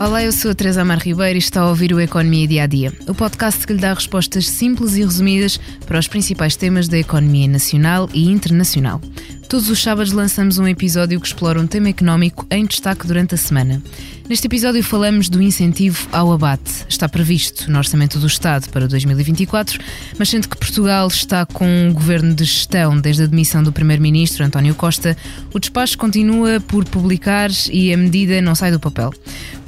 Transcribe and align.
Olá, 0.00 0.22
eu 0.22 0.30
sou 0.30 0.52
a 0.52 0.54
Teresa 0.54 0.82
Amar 0.82 1.00
Ribeiro 1.00 1.36
e 1.36 1.38
está 1.40 1.62
a 1.62 1.68
ouvir 1.68 1.92
o 1.92 2.00
Economia 2.00 2.46
Dia 2.46 2.62
a 2.62 2.66
Dia, 2.68 2.92
o 3.08 3.14
podcast 3.14 3.66
que 3.66 3.72
lhe 3.72 3.80
dá 3.80 3.92
respostas 3.92 4.48
simples 4.48 4.94
e 4.94 5.02
resumidas 5.02 5.58
para 5.86 5.98
os 5.98 6.06
principais 6.06 6.54
temas 6.54 6.86
da 6.86 6.96
economia 6.96 7.48
nacional 7.48 8.08
e 8.14 8.30
internacional. 8.30 9.00
Todos 9.48 9.68
os 9.70 9.82
sábados 9.82 10.12
lançamos 10.12 10.58
um 10.58 10.68
episódio 10.68 11.18
que 11.18 11.26
explora 11.26 11.58
um 11.58 11.66
tema 11.66 11.88
económico 11.88 12.46
em 12.50 12.64
destaque 12.64 13.06
durante 13.06 13.34
a 13.34 13.38
semana. 13.38 13.82
Neste 14.28 14.46
episódio 14.46 14.84
falamos 14.84 15.30
do 15.30 15.40
incentivo 15.40 16.06
ao 16.12 16.30
abate. 16.30 16.84
Está 16.86 17.08
previsto 17.08 17.70
no 17.70 17.78
Orçamento 17.78 18.18
do 18.18 18.26
Estado 18.26 18.68
para 18.68 18.86
2024, 18.86 19.80
mas 20.18 20.28
sendo 20.28 20.50
que 20.50 20.56
Portugal 20.56 21.08
está 21.08 21.46
com 21.46 21.66
um 21.66 21.94
governo 21.94 22.34
de 22.34 22.44
gestão 22.44 23.00
desde 23.00 23.22
a 23.22 23.26
demissão 23.26 23.62
do 23.62 23.72
Primeiro-Ministro 23.72 24.44
António 24.44 24.74
Costa, 24.74 25.16
o 25.52 25.58
despacho 25.58 25.96
continua 25.96 26.60
por 26.60 26.84
publicar 26.84 27.50
e 27.72 27.92
a 27.92 27.96
medida 27.96 28.42
não 28.42 28.54
sai 28.54 28.70
do 28.70 28.78
papel. 28.78 29.14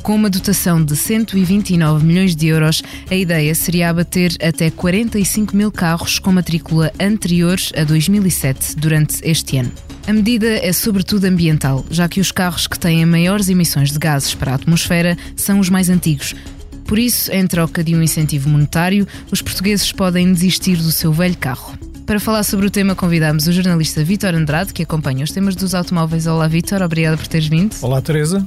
Com 0.03 0.15
uma 0.15 0.31
dotação 0.31 0.83
de 0.83 0.97
129 0.97 2.05
milhões 2.05 2.35
de 2.35 2.49
euros, 2.49 2.83
a 3.11 3.15
ideia 3.15 3.55
seria 3.55 3.91
abater 3.91 4.35
até 4.43 4.71
45 4.71 5.55
mil 5.55 5.71
carros 5.71 6.19
com 6.19 6.33
matrícula 6.33 6.91
anterior 6.99 7.59
a 7.77 7.85
2007 7.85 8.77
durante 8.77 9.21
este 9.23 9.59
ano. 9.59 9.71
A 10.07 10.13
medida 10.13 10.47
é 10.47 10.73
sobretudo 10.73 11.27
ambiental, 11.27 11.85
já 11.91 12.09
que 12.09 12.21
os 12.21 12.33
carros 12.33 12.67
que 12.67 12.79
têm 12.79 13.05
maiores 13.05 13.49
emissões 13.49 13.93
de 13.93 13.99
gases 13.99 14.35
para 14.35 14.53
a 14.53 14.55
atmosfera 14.55 15.17
são 15.37 15.61
os 15.61 15.69
mais 15.69 15.91
antigos. 15.91 16.35
Por 16.87 16.99
isso, 16.99 17.31
em 17.31 17.47
troca 17.47 17.85
de 17.85 17.95
um 17.95 18.03
incentivo 18.03 18.49
monetário, 18.49 19.07
os 19.31 19.43
portugueses 19.43 19.93
podem 19.93 20.33
desistir 20.33 20.77
do 20.77 20.91
seu 20.91 21.13
velho 21.13 21.37
carro. 21.37 21.79
Para 22.07 22.19
falar 22.19 22.43
sobre 22.43 22.67
o 22.67 22.71
tema, 22.71 22.97
convidamos 22.97 23.47
o 23.47 23.53
jornalista 23.53 24.03
Vítor 24.03 24.35
Andrade, 24.35 24.73
que 24.73 24.83
acompanha 24.83 25.23
os 25.23 25.31
temas 25.31 25.55
dos 25.55 25.75
automóveis. 25.75 26.27
Olá, 26.27 26.49
Vítor, 26.49 26.83
obrigada 26.83 27.17
por 27.17 27.29
teres 27.29 27.47
vindo. 27.47 27.77
Olá, 27.83 28.01
Teresa. 28.01 28.45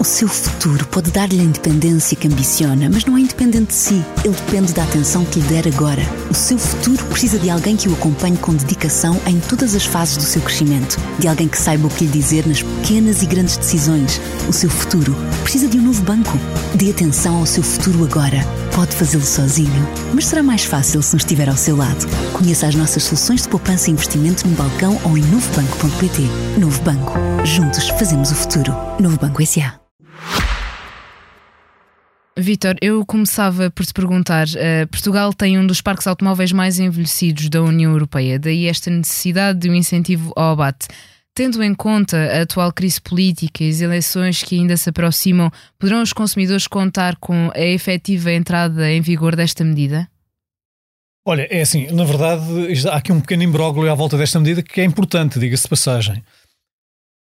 O 0.00 0.04
seu 0.04 0.26
futuro 0.26 0.86
pode 0.86 1.10
dar-lhe 1.10 1.38
a 1.38 1.44
independência 1.44 2.16
que 2.16 2.26
ambiciona, 2.26 2.88
mas 2.88 3.04
não 3.04 3.18
é 3.18 3.20
independente 3.20 3.66
de 3.66 3.74
si. 3.74 4.02
Ele 4.24 4.34
depende 4.34 4.72
da 4.72 4.82
atenção 4.82 5.26
que 5.26 5.38
lhe 5.38 5.46
der 5.46 5.68
agora. 5.68 6.00
O 6.30 6.34
seu 6.34 6.56
futuro 6.56 7.04
precisa 7.04 7.38
de 7.38 7.50
alguém 7.50 7.76
que 7.76 7.86
o 7.86 7.92
acompanhe 7.92 8.38
com 8.38 8.54
dedicação 8.54 9.20
em 9.26 9.38
todas 9.40 9.74
as 9.74 9.84
fases 9.84 10.16
do 10.16 10.22
seu 10.22 10.40
crescimento. 10.40 10.96
De 11.18 11.28
alguém 11.28 11.48
que 11.48 11.58
saiba 11.58 11.86
o 11.86 11.90
que 11.90 12.06
lhe 12.06 12.10
dizer 12.10 12.46
nas 12.46 12.62
pequenas 12.62 13.20
e 13.20 13.26
grandes 13.26 13.58
decisões. 13.58 14.18
O 14.48 14.54
seu 14.54 14.70
futuro 14.70 15.14
precisa 15.42 15.68
de 15.68 15.78
um 15.78 15.82
novo 15.82 16.02
banco. 16.02 16.32
Dê 16.74 16.90
atenção 16.90 17.36
ao 17.36 17.44
seu 17.44 17.62
futuro 17.62 18.02
agora. 18.02 18.59
Pode 18.74 18.94
fazê-lo 18.94 19.24
sozinho, 19.24 19.86
mas 20.14 20.26
será 20.26 20.42
mais 20.42 20.64
fácil 20.64 21.02
se 21.02 21.14
nos 21.14 21.22
estiver 21.22 21.48
ao 21.48 21.56
seu 21.56 21.76
lado. 21.76 22.06
Conheça 22.32 22.66
as 22.66 22.74
nossas 22.74 23.02
soluções 23.02 23.42
de 23.42 23.48
poupança 23.48 23.90
e 23.90 23.92
investimento 23.92 24.46
no 24.46 24.56
balcão 24.56 24.98
ou 25.04 25.18
em 25.18 25.22
novobanco.pt. 25.22 26.22
Novo 26.58 26.80
Banco. 26.82 27.14
Juntos 27.44 27.88
fazemos 27.90 28.30
o 28.30 28.34
futuro. 28.34 28.72
Novo 29.00 29.18
Banco 29.18 29.42
S.A. 29.42 29.80
Vitor, 32.38 32.76
eu 32.80 33.04
começava 33.04 33.70
por 33.70 33.84
te 33.84 33.92
perguntar: 33.92 34.46
uh, 34.46 34.86
Portugal 34.90 35.32
tem 35.34 35.58
um 35.58 35.66
dos 35.66 35.80
parques 35.80 36.06
automóveis 36.06 36.52
mais 36.52 36.78
envelhecidos 36.78 37.48
da 37.48 37.62
União 37.62 37.92
Europeia, 37.92 38.38
daí 38.38 38.66
esta 38.66 38.90
necessidade 38.90 39.58
de 39.58 39.68
um 39.68 39.74
incentivo 39.74 40.32
ao 40.36 40.52
abate. 40.52 40.86
Tendo 41.40 41.62
em 41.62 41.74
conta 41.74 42.18
a 42.18 42.42
atual 42.42 42.70
crise 42.70 43.00
política 43.00 43.64
e 43.64 43.70
as 43.70 43.80
eleições 43.80 44.42
que 44.42 44.56
ainda 44.56 44.76
se 44.76 44.90
aproximam, 44.90 45.50
poderão 45.78 46.02
os 46.02 46.12
consumidores 46.12 46.66
contar 46.66 47.16
com 47.16 47.50
a 47.54 47.60
efetiva 47.60 48.30
entrada 48.30 48.92
em 48.92 49.00
vigor 49.00 49.34
desta 49.34 49.64
medida? 49.64 50.06
Olha, 51.24 51.48
é 51.50 51.62
assim, 51.62 51.90
na 51.92 52.04
verdade, 52.04 52.42
há 52.90 52.96
aqui 52.96 53.10
um 53.10 53.22
pequeno 53.22 53.42
imbróglio 53.42 53.90
à 53.90 53.94
volta 53.94 54.18
desta 54.18 54.38
medida 54.38 54.62
que 54.62 54.82
é 54.82 54.84
importante, 54.84 55.38
diga-se 55.38 55.62
de 55.62 55.70
passagem. 55.70 56.22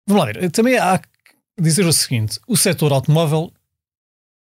Vamos 0.07 0.25
lá 0.25 0.31
ver, 0.31 0.49
também 0.49 0.79
há 0.79 0.97
que 0.97 1.07
dizer 1.61 1.85
o 1.85 1.93
seguinte: 1.93 2.39
o 2.47 2.57
setor 2.57 2.93
automóvel 2.93 3.53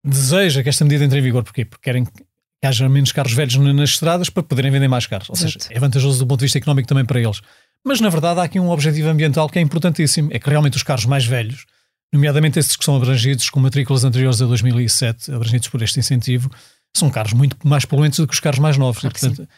deseja 0.05 0.63
que 0.63 0.69
esta 0.69 0.85
medida 0.85 1.03
entre 1.03 1.19
em 1.19 1.21
vigor. 1.21 1.43
Porquê? 1.43 1.65
Porque 1.65 1.83
querem 1.83 2.05
que 2.05 2.23
haja 2.63 2.87
menos 2.87 3.11
carros 3.11 3.33
velhos 3.33 3.57
nas 3.57 3.89
estradas 3.89 4.29
para 4.29 4.41
poderem 4.41 4.71
vender 4.71 4.87
mais 4.87 5.05
carros. 5.05 5.29
Ou 5.29 5.35
seja, 5.35 5.57
é 5.69 5.79
vantajoso 5.81 6.19
do 6.19 6.27
ponto 6.27 6.39
de 6.39 6.45
vista 6.45 6.57
económico 6.57 6.87
também 6.87 7.03
para 7.03 7.19
eles. 7.19 7.41
Mas, 7.85 8.01
na 8.01 8.09
verdade, 8.09 8.39
há 8.39 8.43
aqui 8.43 8.59
um 8.59 8.69
objetivo 8.69 9.09
ambiental 9.09 9.49
que 9.49 9.59
é 9.59 9.61
importantíssimo. 9.61 10.29
É 10.31 10.39
que 10.39 10.49
realmente 10.49 10.77
os 10.77 10.83
carros 10.83 11.05
mais 11.05 11.25
velhos, 11.25 11.65
nomeadamente 12.13 12.59
esses 12.59 12.75
que 12.75 12.83
são 12.83 12.95
abrangidos 12.95 13.49
com 13.49 13.59
matrículas 13.59 14.03
anteriores 14.03 14.41
a 14.41 14.45
2007, 14.45 15.31
abrangidos 15.31 15.67
por 15.69 15.81
este 15.81 15.99
incentivo, 15.99 16.51
são 16.95 17.09
carros 17.09 17.33
muito 17.33 17.55
mais 17.67 17.85
poluentes 17.85 18.19
do 18.19 18.27
que 18.27 18.33
os 18.33 18.39
carros 18.39 18.59
mais 18.59 18.77
novos. 18.77 19.01
Claro 19.01 19.15
e, 19.15 19.19
portanto, 19.19 19.49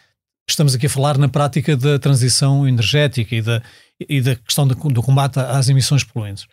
estamos 0.48 0.74
aqui 0.74 0.86
a 0.86 0.90
falar 0.90 1.18
na 1.18 1.28
prática 1.28 1.76
da 1.76 1.98
transição 1.98 2.66
energética 2.66 3.34
e 3.34 3.42
da, 3.42 3.62
e 4.08 4.20
da 4.20 4.36
questão 4.36 4.66
do, 4.66 4.74
do 4.74 5.02
combate 5.02 5.38
às 5.38 5.68
emissões 5.68 6.04
poluentes. 6.04 6.46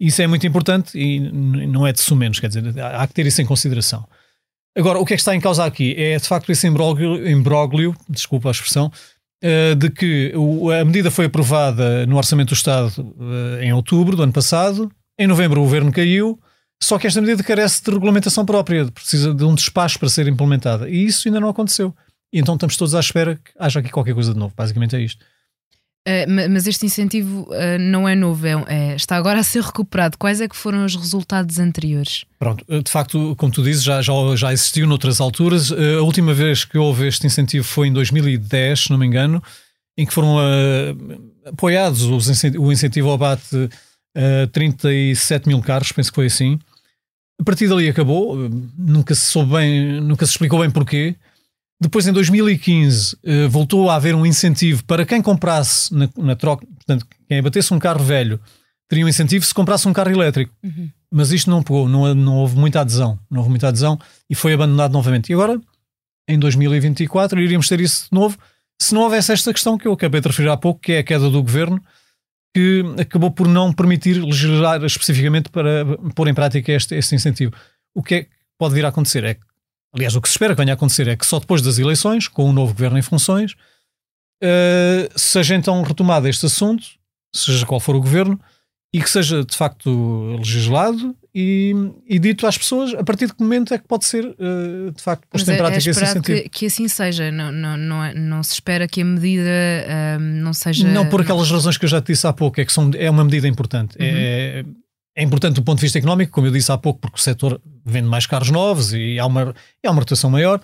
Isso 0.00 0.20
é 0.20 0.26
muito 0.26 0.46
importante 0.46 0.98
e 0.98 1.20
não 1.20 1.86
é 1.86 1.92
de 1.92 2.00
sumenos, 2.00 2.40
quer 2.40 2.48
dizer, 2.48 2.80
há 2.80 3.06
que 3.06 3.14
ter 3.14 3.26
isso 3.26 3.40
em 3.40 3.46
consideração. 3.46 4.04
Agora, 4.76 4.98
o 4.98 5.04
que 5.04 5.12
é 5.12 5.16
que 5.16 5.20
está 5.20 5.34
em 5.34 5.40
causa 5.40 5.64
aqui? 5.64 5.94
É 5.96 6.16
de 6.16 6.26
facto 6.26 6.50
esse 6.50 6.66
imbróglio, 6.66 7.28
imbróglio 7.28 7.94
desculpa 8.08 8.48
a 8.48 8.52
expressão, 8.52 8.90
de 9.78 9.90
que 9.90 10.32
a 10.80 10.84
medida 10.84 11.10
foi 11.10 11.24
aprovada 11.24 12.06
no 12.06 12.16
Orçamento 12.16 12.48
do 12.48 12.54
Estado 12.54 12.92
uh, 13.00 13.60
em 13.60 13.72
outubro 13.72 14.16
do 14.16 14.22
ano 14.22 14.32
passado, 14.32 14.90
em 15.18 15.26
novembro 15.26 15.60
o 15.60 15.64
governo 15.64 15.92
caiu, 15.92 16.38
só 16.82 16.98
que 16.98 17.06
esta 17.06 17.20
medida 17.20 17.42
carece 17.42 17.82
de 17.82 17.90
regulamentação 17.90 18.44
própria, 18.44 18.86
precisa 18.86 19.32
de 19.32 19.44
um 19.44 19.54
despacho 19.54 19.98
para 19.98 20.08
ser 20.08 20.26
implementada. 20.26 20.88
E 20.88 21.04
isso 21.04 21.28
ainda 21.28 21.38
não 21.38 21.48
aconteceu. 21.48 21.94
E 22.32 22.40
então 22.40 22.54
estamos 22.54 22.76
todos 22.76 22.94
à 22.94 23.00
espera 23.00 23.36
que 23.36 23.52
haja 23.58 23.80
aqui 23.80 23.90
qualquer 23.90 24.14
coisa 24.14 24.32
de 24.32 24.38
novo. 24.38 24.52
Basicamente 24.56 24.96
é 24.96 25.00
isto. 25.00 25.24
Uh, 26.08 26.50
mas 26.50 26.66
este 26.66 26.84
incentivo 26.84 27.42
uh, 27.42 27.78
não 27.78 28.08
é 28.08 28.16
novo, 28.16 28.44
é, 28.44 28.54
é, 28.66 28.96
está 28.96 29.16
agora 29.16 29.38
a 29.38 29.42
ser 29.44 29.62
recuperado. 29.62 30.18
Quais 30.18 30.40
é 30.40 30.48
que 30.48 30.56
foram 30.56 30.84
os 30.84 30.96
resultados 30.96 31.60
anteriores? 31.60 32.24
Pronto, 32.40 32.64
de 32.68 32.90
facto, 32.90 33.36
como 33.36 33.52
tu 33.52 33.62
dizes, 33.62 33.84
já, 33.84 34.02
já, 34.02 34.12
já 34.34 34.52
existiu 34.52 34.84
noutras 34.84 35.20
alturas. 35.20 35.70
Uh, 35.70 35.98
a 36.00 36.02
última 36.02 36.34
vez 36.34 36.64
que 36.64 36.76
houve 36.76 37.06
este 37.06 37.24
incentivo 37.24 37.64
foi 37.64 37.86
em 37.86 37.92
2010, 37.92 38.80
se 38.80 38.90
não 38.90 38.98
me 38.98 39.06
engano, 39.06 39.40
em 39.96 40.04
que 40.04 40.12
foram 40.12 40.38
apoiados 41.44 42.02
o 42.04 42.72
incentivo 42.72 43.08
ao 43.08 43.14
abate 43.14 43.68
a 44.16 44.46
37 44.50 45.46
mil 45.46 45.60
carros, 45.60 45.92
penso 45.92 46.10
que 46.10 46.14
foi 46.14 46.26
assim. 46.26 46.58
A 47.38 47.44
partir 47.44 47.68
dali 47.68 47.88
acabou, 47.88 48.48
nunca 48.76 49.14
se 49.14 49.26
soube 49.26 49.52
bem, 49.52 50.00
nunca 50.00 50.24
se 50.24 50.32
explicou 50.32 50.60
bem 50.60 50.70
porquê. 50.70 51.14
Depois, 51.82 52.06
em 52.06 52.12
2015, 52.12 53.16
eh, 53.24 53.48
voltou 53.48 53.90
a 53.90 53.96
haver 53.96 54.14
um 54.14 54.24
incentivo 54.24 54.84
para 54.84 55.04
quem 55.04 55.20
comprasse 55.20 55.92
na, 55.92 56.08
na 56.16 56.36
troca, 56.36 56.64
portanto, 56.64 57.04
quem 57.28 57.40
abatesse 57.40 57.74
um 57.74 57.78
carro 57.78 58.04
velho 58.04 58.40
teria 58.88 59.04
um 59.04 59.08
incentivo 59.08 59.44
se 59.44 59.52
comprasse 59.52 59.88
um 59.88 59.92
carro 59.92 60.10
elétrico. 60.10 60.54
Uhum. 60.62 60.88
Mas 61.10 61.32
isto 61.32 61.50
não 61.50 61.60
pegou, 61.60 61.88
não, 61.88 62.14
não 62.14 62.36
houve 62.36 62.56
muita 62.56 62.82
adesão. 62.82 63.18
Não 63.28 63.38
houve 63.40 63.50
muita 63.50 63.66
adesão 63.66 63.98
e 64.30 64.34
foi 64.34 64.52
abandonado 64.52 64.92
novamente. 64.92 65.30
E 65.30 65.34
agora, 65.34 65.60
em 66.28 66.38
2024, 66.38 67.40
iríamos 67.40 67.68
ter 67.68 67.80
isso 67.80 68.04
de 68.04 68.12
novo 68.12 68.38
se 68.80 68.94
não 68.94 69.02
houvesse 69.02 69.32
esta 69.32 69.52
questão 69.52 69.76
que 69.76 69.88
eu 69.88 69.92
acabei 69.92 70.20
de 70.20 70.28
referir 70.28 70.50
há 70.50 70.56
pouco, 70.56 70.80
que 70.80 70.92
é 70.92 70.98
a 70.98 71.02
queda 71.02 71.28
do 71.30 71.42
governo, 71.42 71.82
que 72.54 72.84
acabou 73.00 73.30
por 73.30 73.48
não 73.48 73.72
permitir 73.72 74.22
legislar 74.22 74.84
especificamente 74.84 75.48
para 75.48 75.84
pôr 76.14 76.28
em 76.28 76.34
prática 76.34 76.70
este, 76.70 76.94
este 76.94 77.14
incentivo. 77.14 77.52
O 77.92 78.02
que 78.02 78.14
é 78.14 78.22
que 78.22 78.30
pode 78.58 78.74
vir 78.74 78.84
a 78.84 78.88
acontecer 78.88 79.24
é 79.24 79.34
que 79.34 79.51
Aliás, 79.94 80.16
o 80.16 80.20
que 80.20 80.28
se 80.28 80.34
espera 80.34 80.54
que 80.54 80.60
venha 80.60 80.72
a 80.72 80.74
acontecer 80.74 81.06
é 81.08 81.16
que 81.16 81.26
só 81.26 81.38
depois 81.38 81.60
das 81.60 81.78
eleições, 81.78 82.26
com 82.26 82.48
um 82.48 82.52
novo 82.52 82.72
governo 82.72 82.98
em 82.98 83.02
funções, 83.02 83.52
uh, 84.42 85.08
seja 85.14 85.54
então 85.54 85.82
retomado 85.82 86.28
este 86.28 86.46
assunto, 86.46 86.84
seja 87.34 87.66
qual 87.66 87.80
for 87.80 87.94
o 87.94 88.00
governo, 88.00 88.40
e 88.94 89.00
que 89.00 89.08
seja 89.08 89.44
de 89.44 89.56
facto 89.56 90.36
legislado 90.38 91.16
e, 91.34 91.74
e, 92.06 92.18
dito 92.18 92.46
às 92.46 92.58
pessoas 92.58 92.92
a 92.92 93.02
partir 93.02 93.26
de 93.26 93.32
que 93.32 93.42
momento 93.42 93.72
é 93.72 93.78
que 93.78 93.88
pode 93.88 94.04
ser 94.04 94.22
uh, 94.22 94.92
de 94.94 95.02
facto 95.02 95.26
posto 95.28 95.50
em 95.50 95.54
é, 95.54 95.56
prática 95.56 95.88
é 95.88 95.90
esse 95.90 96.04
incentivo. 96.04 96.42
Que, 96.42 96.48
que 96.50 96.66
assim 96.66 96.86
seja, 96.88 97.32
não, 97.32 97.50
não, 97.50 97.76
não, 97.78 98.04
é, 98.04 98.12
não, 98.12 98.42
se 98.42 98.52
espera 98.52 98.86
que 98.86 99.00
a 99.00 99.04
medida 99.04 99.48
uh, 99.48 100.20
não 100.20 100.52
seja. 100.52 100.86
Não, 100.86 101.08
por 101.08 101.22
aquelas 101.22 101.50
razões 101.50 101.78
que 101.78 101.86
eu 101.86 101.88
já 101.88 102.02
te 102.02 102.12
disse 102.12 102.26
há 102.26 102.34
pouco, 102.34 102.60
é 102.60 102.66
que 102.66 102.72
são, 102.72 102.90
é 102.94 103.08
uma 103.10 103.24
medida 103.24 103.48
importante. 103.48 103.96
Uhum. 103.98 104.04
É, 104.06 104.64
é 105.14 105.22
importante 105.22 105.56
do 105.56 105.62
ponto 105.62 105.78
de 105.78 105.82
vista 105.82 105.98
económico, 105.98 106.32
como 106.32 106.46
eu 106.46 106.52
disse 106.52 106.72
há 106.72 106.78
pouco, 106.78 107.00
porque 107.00 107.16
o 107.16 107.20
setor 107.20 107.60
vende 107.84 108.08
mais 108.08 108.26
carros 108.26 108.50
novos 108.50 108.92
e 108.92 109.18
há 109.18 109.26
uma, 109.26 109.54
há 109.84 109.90
uma 109.90 110.00
rotação 110.00 110.30
maior 110.30 110.60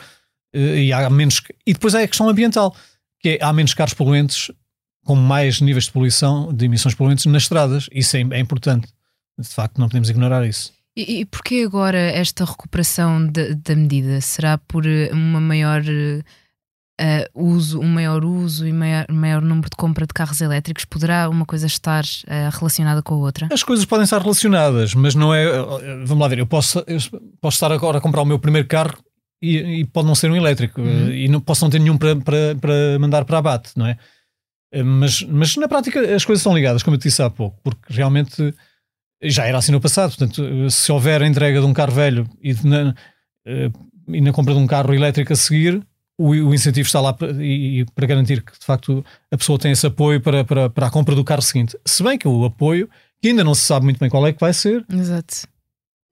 eh, 0.52 0.84
e 0.84 0.92
há 0.92 1.08
menos. 1.10 1.42
E 1.66 1.72
depois 1.72 1.94
é 1.94 2.02
a 2.02 2.08
questão 2.08 2.28
ambiental, 2.28 2.74
que 3.20 3.30
é, 3.30 3.38
há 3.44 3.52
menos 3.52 3.74
carros 3.74 3.94
poluentes 3.94 4.50
com 5.04 5.14
mais 5.14 5.60
níveis 5.60 5.84
de 5.84 5.92
poluição, 5.92 6.52
de 6.52 6.64
emissões 6.64 6.94
poluentes 6.94 7.26
nas 7.26 7.42
estradas. 7.42 7.88
Isso 7.92 8.16
é, 8.16 8.20
é 8.20 8.38
importante. 8.38 8.88
De 9.38 9.48
facto, 9.48 9.78
não 9.78 9.88
podemos 9.88 10.10
ignorar 10.10 10.46
isso. 10.46 10.72
E, 10.96 11.20
e 11.20 11.24
porquê 11.24 11.62
agora 11.64 11.98
esta 11.98 12.44
recuperação 12.44 13.26
da 13.26 13.76
medida? 13.76 14.20
Será 14.20 14.58
por 14.58 14.86
eh, 14.86 15.10
uma 15.12 15.40
maior 15.40 15.82
uh, 17.00 17.48
uso, 17.48 17.80
um 17.80 17.88
maior 17.88 18.24
uso 18.24 18.66
e 18.66 18.72
maior, 18.72 19.06
maior 19.10 19.42
número 19.42 19.68
de 19.70 19.76
compra 19.76 20.06
de 20.06 20.12
carros 20.12 20.40
elétricos, 20.40 20.84
poderá 20.84 21.28
uma 21.28 21.46
coisa 21.46 21.66
estar 21.66 22.04
uh, 22.04 22.56
relacionada 22.58 23.02
com 23.02 23.14
a 23.14 23.18
outra? 23.18 23.48
As 23.52 23.62
coisas 23.62 23.84
podem 23.84 24.04
estar 24.04 24.20
relacionadas, 24.20 24.94
mas 24.94 25.14
não 25.14 25.34
é. 25.34 25.46
Vamos 26.04 26.18
lá 26.18 26.28
ver, 26.28 26.38
eu 26.38 26.46
posso, 26.46 26.78
eu 26.86 26.98
posso 27.40 27.56
estar 27.56 27.72
agora 27.72 27.98
a 27.98 28.00
comprar 28.00 28.22
o 28.22 28.26
meu 28.26 28.38
primeiro 28.38 28.66
carro 28.66 28.98
e, 29.40 29.80
e 29.80 29.84
pode 29.84 30.06
não 30.08 30.14
ser 30.14 30.30
um 30.30 30.36
elétrico 30.36 30.80
uhum. 30.80 31.10
e 31.10 31.28
não 31.28 31.40
posso 31.40 31.64
não 31.64 31.70
ter 31.70 31.78
nenhum 31.78 31.96
para, 31.96 32.16
para, 32.16 32.56
para 32.60 32.98
mandar 32.98 33.24
para 33.24 33.38
abate, 33.38 33.70
não 33.76 33.86
é? 33.86 33.96
Mas, 34.84 35.22
mas 35.22 35.56
na 35.56 35.66
prática 35.66 36.14
as 36.14 36.24
coisas 36.24 36.42
são 36.42 36.54
ligadas, 36.54 36.82
como 36.82 36.94
eu 36.94 36.98
te 36.98 37.04
disse 37.04 37.22
há 37.22 37.30
pouco, 37.30 37.58
porque 37.62 37.90
realmente 37.90 38.54
Já 39.22 39.46
era 39.46 39.58
assim 39.58 39.72
no 39.72 39.80
passado, 39.80 40.10
portanto, 40.16 40.70
se 40.70 40.92
houver 40.92 41.22
a 41.22 41.26
entrega 41.26 41.60
de 41.60 41.66
um 41.66 41.72
carro 41.72 41.92
velho 41.92 42.28
e 42.40 42.54
na, 42.64 42.94
e 44.08 44.20
na 44.20 44.32
compra 44.32 44.54
de 44.54 44.60
um 44.60 44.66
carro 44.66 44.94
elétrico 44.94 45.32
a 45.32 45.36
seguir, 45.36 45.82
o, 46.18 46.30
o 46.30 46.54
incentivo 46.54 46.86
está 46.86 47.00
lá 47.00 47.12
para, 47.12 47.30
e, 47.42 47.86
para 47.94 48.06
garantir 48.06 48.42
que 48.42 48.52
de 48.58 48.66
facto 48.66 49.04
a 49.30 49.36
pessoa 49.38 49.58
tem 49.58 49.70
esse 49.70 49.86
apoio 49.86 50.20
para, 50.20 50.44
para, 50.44 50.68
para 50.68 50.86
a 50.88 50.90
compra 50.90 51.14
do 51.14 51.24
carro 51.24 51.40
seguinte. 51.40 51.78
Se 51.86 52.02
bem 52.02 52.18
que 52.18 52.26
o 52.26 52.44
apoio, 52.44 52.90
que 53.22 53.28
ainda 53.28 53.44
não 53.44 53.54
se 53.54 53.62
sabe 53.62 53.84
muito 53.84 53.98
bem 53.98 54.10
qual 54.10 54.26
é 54.26 54.32
que 54.32 54.40
vai 54.40 54.52
ser, 54.52 54.84
Exato. 54.92 55.46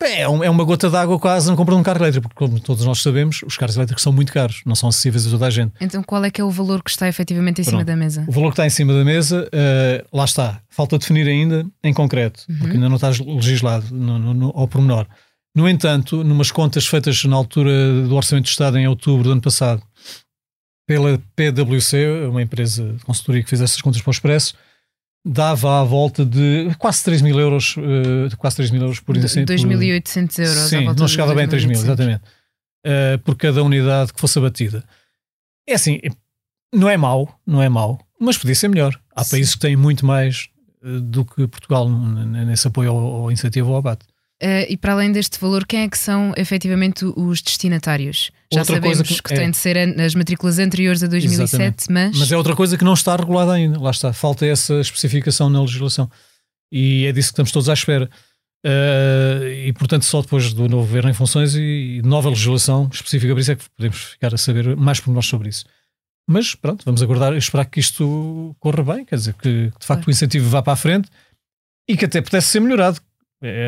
É, 0.03 0.29
um, 0.29 0.45
é 0.45 0.51
uma 0.51 0.63
gota 0.63 0.91
d'água 0.91 1.19
quase 1.19 1.51
na 1.51 1.57
compra 1.57 1.75
de 1.75 1.81
um 1.81 1.83
carro 1.83 2.01
elétrico, 2.01 2.29
porque 2.29 2.45
como 2.45 2.61
todos 2.61 2.85
nós 2.85 3.01
sabemos, 3.01 3.43
os 3.47 3.57
carros 3.57 3.77
elétricos 3.77 4.03
são 4.03 4.13
muito 4.13 4.31
caros, 4.31 4.61
não 4.67 4.75
são 4.75 4.91
acessíveis 4.91 5.27
a 5.27 5.31
toda 5.31 5.47
a 5.47 5.51
gente. 5.51 5.73
Então 5.81 6.03
qual 6.03 6.23
é 6.23 6.31
que 6.31 6.39
é 6.39 6.45
o 6.45 6.51
valor 6.51 6.83
que 6.83 6.91
está 6.91 7.09
efetivamente 7.09 7.63
em 7.63 7.65
Pronto. 7.65 7.79
cima 7.79 7.85
da 7.85 7.97
mesa? 7.97 8.25
O 8.29 8.33
valor 8.33 8.49
que 8.49 8.53
está 8.55 8.67
em 8.67 8.71
cima 8.71 8.93
da 8.93 9.03
mesa, 9.03 9.49
uh, 9.49 10.17
lá 10.17 10.27
está, 10.27 10.61
falta 10.69 10.99
definir 10.99 11.27
ainda 11.27 11.67
em 11.83 11.95
concreto, 11.95 12.45
uhum. 12.47 12.59
porque 12.59 12.75
ainda 12.75 12.91
não 12.91 12.97
está 12.97 13.09
legislado 13.09 13.87
no, 13.95 14.19
no, 14.19 14.35
no, 14.35 14.53
ao 14.55 14.69
pormenor. 14.69 15.07
No 15.57 15.67
entanto, 15.67 16.23
numas 16.23 16.51
contas 16.51 16.87
feitas 16.87 17.25
na 17.25 17.35
altura 17.35 18.03
do 18.03 18.15
Orçamento 18.15 18.45
de 18.45 18.51
Estado 18.51 18.77
em 18.77 18.87
outubro 18.87 19.25
do 19.25 19.33
ano 19.33 19.41
passado, 19.41 19.83
pela 20.87 21.19
PwC, 21.35 22.27
uma 22.29 22.43
empresa 22.43 22.93
de 22.93 23.03
consultoria 23.03 23.43
que 23.43 23.49
fez 23.49 23.63
essas 23.63 23.81
contas 23.81 24.03
para 24.03 24.11
o 24.11 24.13
Expresso, 24.13 24.55
dava 25.25 25.81
à 25.81 25.83
volta 25.83 26.27
de 26.27 26.71
quase 26.79 27.03
3 27.05 27.23
mil 27.23 27.41
euros, 27.41 27.75
uh, 27.79 28.37
quase 28.37 28.57
3 28.57 28.71
mil 28.71 28.83
euros 28.83 29.01
por 29.01 29.17
exemplo. 29.17 29.55
2.800 29.55 30.39
euros. 30.41 30.69
Sim, 30.69 30.85
não 30.95 31.09
chegava 31.09 31.35
bem 31.35 31.47
a 31.47 31.49
3 31.49 31.65
mil, 31.65 31.79
exatamente. 31.79 32.23
Uh, 32.87 33.19
por 33.25 33.35
cada 33.35 33.63
unidade 33.63 34.13
que 34.13 34.21
fosse 34.21 34.39
abatida. 34.39 34.85
É 35.67 35.73
assim, 35.73 35.99
não 36.71 36.91
é 36.91 36.99
mau, 36.99 37.41
não 37.47 37.63
é 37.63 37.69
mau, 37.71 37.99
mas 38.21 38.37
podia 38.37 38.55
ser 38.55 38.69
melhor. 38.69 38.95
Há 39.15 39.25
Sim. 39.25 39.31
países 39.31 39.55
que 39.55 39.61
têm 39.61 39.75
muito 39.75 40.05
mais 40.05 40.51
uh, 40.83 41.01
do 41.01 41.25
que 41.25 41.49
Portugal 41.49 41.89
nesse 41.89 42.69
apoio 42.69 42.91
ao, 42.91 42.99
ao 42.99 43.33
incentivo 43.33 43.71
ao 43.71 43.79
abate. 43.79 44.05
Uh, 44.43 44.69
e 44.69 44.77
para 44.77 44.93
além 44.93 45.11
deste 45.11 45.41
valor, 45.41 45.67
quem 45.67 45.81
é 45.81 45.89
que 45.89 45.97
são 45.97 46.35
efetivamente 46.37 47.05
os 47.17 47.41
destinatários? 47.41 48.31
Já 48.53 48.61
outra 48.61 48.75
sabemos 48.75 49.09
que, 49.09 49.23
que 49.23 49.33
é, 49.33 49.37
têm 49.37 49.51
de 49.51 49.57
ser 49.57 49.79
as 49.99 50.15
matrículas 50.15 50.59
anteriores 50.59 51.03
a 51.03 51.07
2007, 51.07 51.87
mas... 51.91 52.19
Mas 52.19 52.33
é 52.33 52.37
outra 52.37 52.55
coisa 52.55 52.77
que 52.77 52.85
não 52.85 52.93
está 52.93 53.17
regulada 53.17 53.53
ainda. 53.53 53.81
Lá 53.81 53.91
está, 53.91 54.13
falta 54.13 54.45
essa 54.45 54.79
especificação 54.81 55.49
na 55.49 55.61
legislação. 55.63 56.11
E 56.71 57.07
é 57.07 57.13
disso 57.13 57.29
que 57.29 57.33
estamos 57.33 57.51
todos 57.51 57.69
à 57.71 57.73
espera. 57.73 58.11
Uh, 58.67 59.49
e 59.67 59.73
portanto, 59.73 60.05
só 60.05 60.21
depois 60.21 60.53
do 60.53 60.69
novo 60.69 60.87
governo 60.87 61.09
em 61.09 61.15
funções 61.15 61.55
e, 61.55 61.99
e 61.99 62.03
nova 62.03 62.29
legislação 62.29 62.91
específica 62.93 63.33
para 63.33 63.41
isso 63.41 63.53
é 63.53 63.57
que 63.57 63.65
podemos 63.71 64.05
ficar 64.05 64.35
a 64.35 64.37
saber 64.37 64.77
mais 64.77 65.01
por 65.01 65.13
nós 65.13 65.27
sobre 65.27 65.49
isso. 65.49 65.65
Mas 66.29 66.55
pronto, 66.55 66.85
vamos 66.85 67.03
aguardar 67.03 67.33
e 67.33 67.39
esperar 67.39 67.65
que 67.67 67.79
isto 67.79 68.57
corra 68.59 68.83
bem, 68.83 69.05
quer 69.05 69.15
dizer, 69.15 69.35
que 69.35 69.73
de 69.79 69.87
facto 69.87 70.09
o 70.09 70.11
incentivo 70.11 70.49
vá 70.49 70.63
para 70.63 70.73
a 70.73 70.77
frente 70.77 71.09
e 71.89 71.97
que 71.97 72.05
até 72.05 72.21
pudesse 72.21 72.49
ser 72.49 72.61
melhorado, 72.61 73.01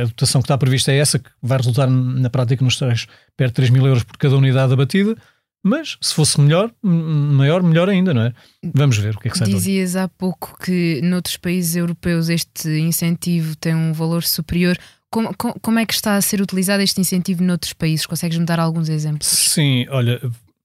a 0.02 0.04
dotação 0.04 0.40
que 0.40 0.46
está 0.46 0.56
prevista 0.58 0.92
é 0.92 0.98
essa, 0.98 1.19
que 1.19 1.30
vai 1.42 1.58
resultar 1.58 1.88
na 1.88 2.30
prática 2.30 2.64
nos 2.64 2.76
três, 2.76 3.06
perto 3.36 3.50
de 3.50 3.56
3 3.56 3.70
mil 3.70 3.86
euros 3.86 4.04
por 4.04 4.16
cada 4.16 4.36
unidade 4.36 4.72
abatida. 4.72 5.16
Mas 5.62 5.96
se 6.00 6.14
fosse 6.14 6.40
melhor, 6.40 6.70
maior, 6.82 7.62
melhor 7.62 7.88
ainda, 7.88 8.14
não 8.14 8.22
é? 8.22 8.32
Vamos 8.75 8.96
ver 8.96 9.16
o 9.16 9.19
que 9.19 9.28
é 9.28 9.30
que 9.30 9.38
sai 9.38 9.48
Dizias 9.48 9.96
há 9.96 10.08
pouco 10.08 10.56
que 10.58 11.00
noutros 11.02 11.36
países 11.36 11.75
europeus 11.75 12.28
este 12.28 12.69
incentivo 12.78 13.56
tem 13.56 13.75
um 13.75 13.92
valor 13.92 14.22
superior. 14.22 14.78
Como, 15.10 15.34
como 15.34 15.78
é 15.78 15.86
que 15.86 15.94
está 15.94 16.16
a 16.16 16.20
ser 16.20 16.40
utilizado 16.40 16.82
este 16.82 17.00
incentivo 17.00 17.42
noutros 17.42 17.72
países? 17.72 18.06
Consegues-me 18.06 18.44
dar 18.44 18.60
alguns 18.60 18.88
exemplos? 18.88 19.28
Sim, 19.28 19.86
olha. 19.88 20.20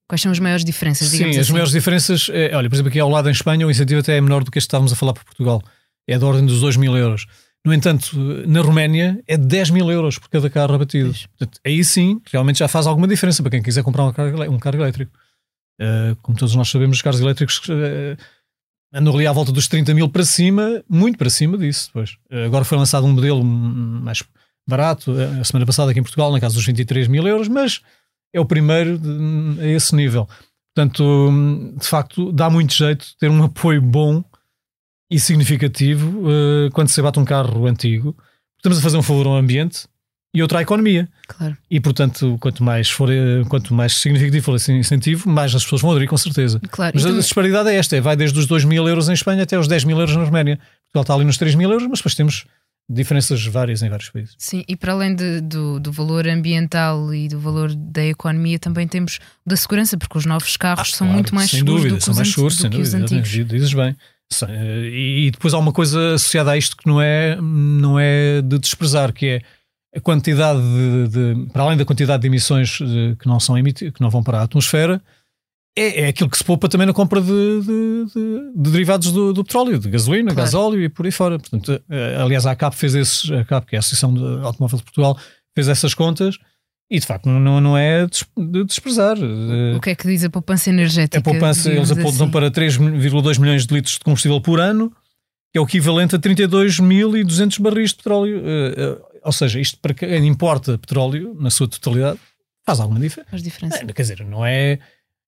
Quais 0.07 0.21
são 0.21 0.31
as 0.31 0.39
maiores 0.39 0.63
diferenças? 0.63 1.07
Sim, 1.07 1.29
as 1.29 1.37
assim? 1.37 1.53
maiores 1.53 1.71
diferenças, 1.71 2.29
é, 2.31 2.55
olha, 2.55 2.69
por 2.69 2.75
exemplo, 2.75 2.89
aqui 2.89 2.99
ao 2.99 3.09
lado 3.09 3.29
em 3.29 3.31
Espanha 3.31 3.65
o 3.65 3.71
incentivo 3.71 4.01
até 4.01 4.17
é 4.17 4.21
menor 4.21 4.43
do 4.43 4.51
que 4.51 4.59
este 4.59 4.67
que 4.67 4.69
estávamos 4.69 4.93
a 4.93 4.95
falar 4.95 5.13
para 5.13 5.23
Portugal. 5.23 5.61
É 6.07 6.19
da 6.19 6.25
ordem 6.25 6.45
dos 6.45 6.59
2 6.59 6.75
mil 6.77 6.95
euros. 6.95 7.25
No 7.65 7.73
entanto, 7.73 8.17
na 8.45 8.61
Roménia 8.61 9.23
é 9.25 9.37
10 9.37 9.69
mil 9.69 9.89
euros 9.89 10.19
por 10.19 10.29
cada 10.29 10.49
carro 10.49 10.75
abatido. 10.75 11.13
Portanto, 11.13 11.59
aí 11.65 11.83
sim, 11.83 12.21
realmente 12.29 12.59
já 12.59 12.67
faz 12.67 12.85
alguma 12.85 13.07
diferença 13.07 13.41
para 13.41 13.51
quem 13.51 13.63
quiser 13.63 13.83
comprar 13.83 14.03
um 14.03 14.11
carro, 14.11 14.51
um 14.51 14.59
carro 14.59 14.75
elétrico. 14.75 15.11
Uh, 15.79 16.15
como 16.21 16.37
todos 16.37 16.53
nós 16.55 16.69
sabemos, 16.69 16.97
os 16.97 17.01
carros 17.01 17.21
elétricos 17.21 17.59
uh, 17.69 18.17
andam 18.93 19.15
ali 19.15 19.25
à 19.25 19.31
volta 19.31 19.51
dos 19.51 19.67
30 19.69 19.93
mil 19.93 20.09
para 20.09 20.25
cima, 20.25 20.83
muito 20.89 21.17
para 21.17 21.29
cima 21.29 21.57
disso. 21.57 21.87
Depois. 21.87 22.17
Uh, 22.29 22.45
agora 22.45 22.65
foi 22.65 22.77
lançado 22.77 23.05
um 23.05 23.13
modelo 23.13 23.43
mais 23.43 24.21
barato, 24.67 25.13
a 25.39 25.43
semana 25.43 25.65
passada 25.65 25.91
aqui 25.91 25.99
em 25.99 26.03
Portugal, 26.03 26.31
na 26.31 26.39
casa 26.39 26.55
dos 26.55 26.65
23 26.65 27.07
mil 27.07 27.25
euros, 27.27 27.47
mas 27.47 27.81
é 28.33 28.39
o 28.39 28.45
primeiro 28.45 28.97
de, 28.97 29.61
a 29.61 29.67
esse 29.67 29.95
nível. 29.95 30.27
Portanto, 30.75 31.31
de 31.77 31.87
facto, 31.87 32.31
dá 32.31 32.49
muito 32.49 32.73
jeito 32.73 33.05
ter 33.19 33.29
um 33.29 33.43
apoio 33.43 33.81
bom 33.81 34.23
e 35.13 35.19
significativo 35.19 36.21
uh, 36.21 36.71
quando 36.73 36.89
se 36.89 36.99
bate 36.99 37.19
um 37.19 37.25
carro 37.25 37.67
antigo. 37.67 38.17
Estamos 38.57 38.79
a 38.79 38.81
fazer 38.81 38.97
um 38.97 39.03
favor 39.03 39.27
ao 39.27 39.35
ambiente 39.35 39.85
e 40.33 40.41
outra 40.41 40.57
à 40.57 40.61
economia. 40.63 41.07
Claro. 41.27 41.55
E 41.69 41.79
portanto, 41.79 42.35
quanto 42.39 42.63
mais 42.63 42.89
for, 42.89 43.11
eh, 43.11 43.43
quanto 43.47 43.73
mais 43.73 43.93
significativo 43.93 44.45
for 44.45 44.55
esse 44.55 44.71
incentivo, 44.71 45.29
mais 45.29 45.53
as 45.53 45.63
pessoas 45.63 45.81
vão 45.81 45.91
aderir 45.91 46.09
com 46.09 46.17
certeza. 46.17 46.59
Claro. 46.71 46.93
Mas 46.95 47.03
então... 47.03 47.15
a 47.15 47.19
disparidade 47.19 47.69
é 47.69 47.75
esta: 47.75 48.01
vai 48.01 48.15
desde 48.15 48.39
os 48.39 48.47
2 48.47 48.65
mil 48.65 48.87
euros 48.87 49.09
em 49.09 49.13
Espanha 49.13 49.43
até 49.43 49.59
os 49.59 49.67
10 49.67 49.83
mil 49.83 49.99
euros 49.99 50.15
na 50.15 50.23
Roménia. 50.23 50.57
Portugal 50.91 51.01
está 51.03 51.13
ali 51.13 51.25
nos 51.25 51.37
3 51.37 51.53
mil 51.53 51.69
euros, 51.69 51.87
mas 51.87 51.99
depois 51.99 52.15
temos 52.15 52.45
diferenças 52.89 53.45
várias 53.45 53.83
em 53.83 53.89
vários 53.89 54.09
países. 54.09 54.35
Sim, 54.39 54.63
e 54.67 54.75
para 54.75 54.93
além 54.93 55.15
de, 55.15 55.41
do, 55.41 55.79
do 55.79 55.91
valor 55.91 56.27
ambiental 56.27 57.13
e 57.13 57.27
do 57.27 57.39
valor 57.39 57.73
da 57.75 58.03
economia, 58.03 58.57
também 58.57 58.87
temos 58.87 59.19
da 59.45 59.55
segurança, 59.55 59.97
porque 59.97 60.17
os 60.17 60.25
novos 60.25 60.57
carros 60.57 60.89
ah, 60.93 60.97
são 60.97 61.07
claro, 61.07 61.13
muito 61.13 61.35
mais 61.35 61.51
seguros 61.51 61.75
dúvida, 61.75 61.95
do 61.95 62.03
que, 62.03 62.09
os, 62.09 62.15
mais 62.15 62.29
seguros, 62.29 62.57
do 62.57 62.69
que 62.69 62.81
os 62.81 62.93
antigos. 62.93 63.29
Dizes 63.29 63.73
bem. 63.73 63.95
E 64.41 65.29
depois 65.31 65.53
há 65.53 65.57
uma 65.57 65.71
coisa 65.71 66.15
associada 66.15 66.51
a 66.51 66.57
isto 66.57 66.75
que 66.75 66.87
não 66.87 67.01
é, 67.01 67.39
não 67.41 67.99
é 67.99 68.41
de 68.41 68.57
desprezar, 68.57 69.13
que 69.13 69.25
é 69.27 69.41
a 69.95 69.99
quantidade 69.99 70.59
de, 70.59 71.07
de 71.07 71.51
para 71.51 71.63
além 71.63 71.77
da 71.77 71.85
quantidade 71.85 72.21
de 72.21 72.27
emissões 72.27 72.79
de, 72.79 73.15
que 73.19 73.27
não 73.27 73.39
são 73.39 73.57
emitidas, 73.57 73.93
que 73.93 74.01
não 74.01 74.09
vão 74.09 74.23
para 74.23 74.39
a 74.39 74.43
atmosfera, 74.43 75.01
é, 75.77 76.01
é 76.01 76.07
aquilo 76.07 76.29
que 76.29 76.37
se 76.37 76.43
poupa 76.43 76.69
também 76.69 76.85
na 76.85 76.93
compra 76.93 77.19
de, 77.19 77.27
de, 77.27 78.05
de 78.55 78.71
derivados 78.71 79.11
do, 79.11 79.33
do, 79.33 79.43
petróleo, 79.43 79.79
de 79.79 79.89
gasolina, 79.89 80.31
claro. 80.33 80.45
gasóleo 80.45 80.81
e 80.81 80.89
por 80.89 81.05
aí 81.05 81.11
fora. 81.11 81.39
Portanto, 81.39 81.81
eh, 81.89 82.17
aliás, 82.19 82.45
a 82.45 82.55
CAP 82.55 82.75
fez 82.75 82.93
esses, 82.93 83.31
a 83.31 83.43
CAP, 83.43 83.67
que 83.67 83.75
é 83.75 83.77
a 83.77 83.79
Associação 83.79 84.13
de 84.13 84.23
Automóvel 84.45 84.77
de 84.77 84.83
Portugal, 84.83 85.17
fez 85.55 85.67
essas 85.67 85.93
contas 85.93 86.37
e 86.93 86.99
de 86.99 87.07
facto 87.07 87.27
não, 87.27 87.59
não 87.59 87.75
é 87.75 88.05
de 88.05 88.63
desprezar. 88.65 89.17
O 89.75 89.81
que 89.81 89.89
é 89.89 89.95
que 89.95 90.07
diz 90.07 90.23
a 90.23 90.29
poupança 90.29 90.69
energética? 90.69 91.17
A 91.17 91.21
poupança, 91.23 91.71
eles 91.71 91.89
apontam 91.89 92.27
assim. 92.27 92.29
para 92.29 92.51
3,2 92.51 93.39
milhões 93.39 93.65
de 93.65 93.73
litros 93.73 93.95
de 93.95 94.01
combustível 94.01 94.39
por 94.39 94.59
ano, 94.59 94.93
que 95.51 95.57
é 95.57 95.61
o 95.61 95.63
equivalente 95.63 96.15
a 96.15 96.19
32.200 96.19 97.59
barris 97.59 97.89
de 97.89 97.95
petróleo. 97.95 98.43
Eh, 98.45 98.73
eh, 98.77 98.97
ou 99.23 99.31
seja, 99.31 99.59
isto 99.59 99.79
para 99.79 99.95
quem 99.95 100.27
importa 100.27 100.77
petróleo 100.77 101.35
na 101.39 101.49
sua 101.49 101.67
totalidade 101.67 102.19
faz 102.63 102.79
alguma 102.79 102.99
diferença. 102.99 103.31
Faz 103.31 103.41
diferença. 103.41 103.77
É, 103.77 103.85
quer 103.87 104.01
dizer, 104.03 104.23
não 104.23 104.45
é, 104.45 104.77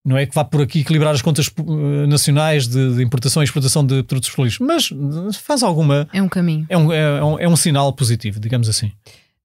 não 0.06 0.16
é 0.16 0.28
que 0.28 0.36
vá 0.36 0.44
por 0.44 0.62
aqui 0.62 0.82
equilibrar 0.82 1.16
as 1.16 1.24
contas 1.24 1.52
eh, 1.58 2.06
nacionais 2.06 2.68
de, 2.68 2.94
de 2.96 3.04
importação 3.04 3.42
e 3.42 3.46
exportação 3.46 3.84
de 3.84 4.04
produtos 4.04 4.30
petroleiros, 4.30 4.60
mas 4.60 4.90
faz 5.38 5.64
alguma. 5.64 6.08
É 6.14 6.22
um 6.22 6.30
caminho. 6.30 6.68
É 6.70 6.78
um, 6.78 6.94
é, 6.94 7.24
um, 7.24 7.40
é 7.40 7.48
um 7.48 7.56
sinal 7.56 7.92
positivo, 7.92 8.40
digamos 8.40 8.70
assim. 8.70 8.92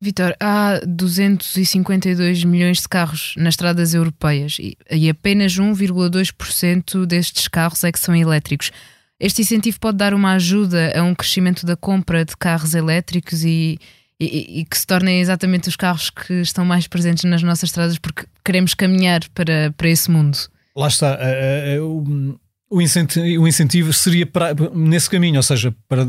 Vitor, 0.03 0.35
há 0.41 0.81
252 0.87 2.45
milhões 2.45 2.79
de 2.79 2.89
carros 2.89 3.35
nas 3.37 3.53
estradas 3.53 3.93
europeias 3.93 4.57
e, 4.59 5.11
apenas 5.11 5.53
1,2% 5.59 7.05
destes 7.05 7.47
carros 7.49 7.85
é 7.85 7.93
que 7.93 8.01
são 8.01 8.17
elétricos. 8.17 8.73
Este 9.19 9.43
incentivo 9.43 9.79
pode 9.79 9.99
dar 9.99 10.15
uma 10.15 10.33
ajuda 10.33 10.99
a 10.99 11.03
um 11.03 11.15
crescimento 11.15 11.67
da 11.67 11.77
compra 11.77 12.25
de 12.25 12.35
carros 12.35 12.75
elétricos 12.75 13.45
e, 13.45 13.79
e, 14.19 14.61
e, 14.61 14.65
que 14.65 14.79
se 14.79 14.87
tornem 14.87 15.21
exatamente 15.21 15.69
os 15.69 15.77
carros 15.77 16.09
que 16.09 16.41
estão 16.41 16.65
mais 16.65 16.87
presentes 16.87 17.25
nas 17.25 17.43
nossas 17.43 17.69
estradas 17.69 17.99
porque 17.99 18.25
queremos 18.43 18.73
caminhar 18.73 19.21
para, 19.35 19.71
para 19.77 19.89
esse 19.91 20.11
mundo. 20.11 20.39
Lá 20.75 20.89
está. 20.89 21.19
Uh, 21.79 21.99
uh, 21.99 22.41
o, 22.71 22.81
incentivo, 22.81 23.43
o 23.43 23.47
incentivo 23.47 23.93
seria 23.93 24.25
para, 24.25 24.55
nesse 24.75 25.11
caminho, 25.11 25.37
ou 25.37 25.43
seja, 25.43 25.75
para 25.87 26.09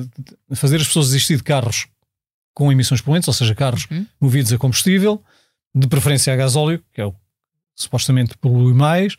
fazer 0.56 0.78
as 0.78 0.88
pessoas 0.88 1.08
desistir 1.08 1.36
de 1.36 1.44
carros 1.44 1.88
com 2.54 2.72
emissões 2.72 3.02
poluentes, 3.02 3.28
ou 3.28 3.34
seja, 3.34 3.56
carros 3.56 3.88
uhum. 3.90 4.06
movidos 4.20 4.52
a 4.52 4.58
combustível, 4.58 5.22
de 5.74 5.88
preferência 5.88 6.34
a 6.34 6.36
gasóleo, 6.36 6.84
que 6.94 7.02
é 7.02 7.06
o 7.06 7.16
supostamente 7.76 8.38
polui 8.38 8.74
mais, 8.74 9.16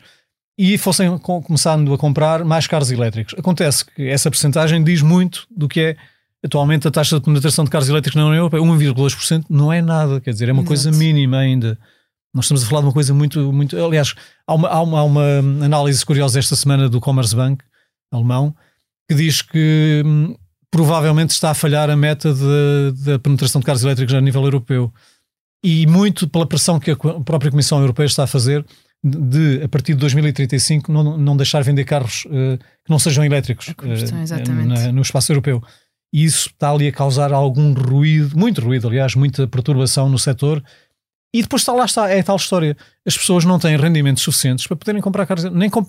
e 0.57 0.77
fossem 0.77 1.17
começando 1.17 1.93
a 1.93 1.97
comprar 1.97 2.45
mais 2.45 2.67
carros 2.67 2.91
elétricos. 2.91 3.33
Acontece 3.37 3.83
que 3.85 4.07
essa 4.07 4.29
percentagem 4.29 4.83
diz 4.83 5.01
muito 5.01 5.47
do 5.49 5.67
que 5.67 5.79
é 5.79 5.97
atualmente 6.43 6.87
a 6.87 6.91
taxa 6.91 7.17
de 7.17 7.25
penetração 7.25 7.65
de 7.65 7.71
carros 7.71 7.89
elétricos 7.89 8.15
na 8.15 8.27
União 8.27 8.39
Europeia. 8.39 8.61
1,2% 8.61 9.45
não 9.49 9.73
é 9.73 9.81
nada, 9.81 10.21
quer 10.21 10.31
dizer, 10.31 10.49
é 10.49 10.51
uma 10.51 10.61
Exato. 10.61 10.67
coisa 10.67 10.91
mínima 10.91 11.37
ainda. 11.37 11.77
Nós 12.33 12.45
estamos 12.45 12.63
a 12.63 12.67
falar 12.67 12.81
de 12.81 12.87
uma 12.87 12.93
coisa 12.93 13.13
muito. 13.13 13.51
muito 13.51 13.77
aliás, 13.83 14.13
há 14.45 14.53
uma, 14.53 14.67
há 14.67 14.81
uma, 14.81 14.99
há 14.99 15.03
uma 15.03 15.39
análise 15.65 16.05
curiosa 16.05 16.39
esta 16.39 16.55
semana 16.55 16.89
do 16.89 16.99
Commerzbank 16.99 17.63
alemão 18.11 18.55
que 19.07 19.15
diz 19.15 19.41
que 19.41 20.03
hum, 20.05 20.35
provavelmente 20.73 21.29
está 21.29 21.51
a 21.51 21.53
falhar 21.53 21.87
a 21.91 21.95
meta 21.95 22.33
da 22.33 23.19
penetração 23.19 23.61
de 23.61 23.65
carros 23.65 23.83
elétricos 23.83 24.15
a 24.15 24.19
nível 24.19 24.41
europeu. 24.43 24.91
E 25.63 25.85
muito 25.85 26.27
pela 26.27 26.47
pressão 26.47 26.79
que 26.79 26.89
a 26.89 26.95
própria 26.95 27.51
Comissão 27.51 27.79
Europeia 27.79 28.07
está 28.07 28.23
a 28.23 28.27
fazer 28.27 28.65
de, 29.03 29.61
a 29.63 29.69
partir 29.69 29.93
de 29.93 29.99
2035, 29.99 30.91
não, 30.91 31.15
não 31.15 31.37
deixar 31.37 31.61
vender 31.63 31.85
carros 31.85 32.25
uh, 32.25 32.57
que 32.57 32.89
não 32.89 32.97
sejam 32.97 33.23
elétricos 33.23 33.67
uh, 33.67 34.91
no 34.91 35.03
espaço 35.03 35.31
europeu. 35.31 35.61
e 36.11 36.23
isso 36.23 36.49
está 36.49 36.71
ali 36.71 36.87
a 36.87 36.91
causar 36.91 37.31
algum 37.31 37.71
ruído, 37.73 38.35
muito 38.35 38.59
ruído, 38.59 38.87
aliás, 38.87 39.13
muita 39.13 39.47
perturbação 39.47 40.09
no 40.09 40.17
setor. 40.17 40.63
E 41.31 41.43
depois 41.43 41.61
está 41.61 41.71
lá 41.71 41.85
está, 41.85 42.09
é 42.09 42.19
a 42.19 42.23
tal 42.23 42.35
história. 42.35 42.75
As 43.05 43.15
pessoas 43.15 43.45
não 43.45 43.59
têm 43.59 43.77
rendimentos 43.77 44.23
suficientes 44.23 44.65
para 44.65 44.75
poderem 44.75 45.03
comprar 45.03 45.27
carros, 45.27 45.43
nem 45.51 45.69
comp 45.69 45.87